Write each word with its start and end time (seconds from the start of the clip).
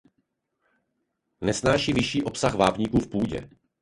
Nesnáší 1.41 1.93
vyšší 1.93 2.23
obsah 2.23 2.53
vápníku 2.55 2.99
v 2.99 3.07
půdě. 3.07 3.49